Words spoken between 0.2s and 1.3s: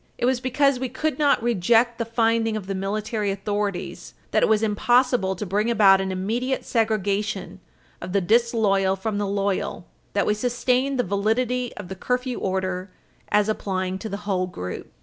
was because we could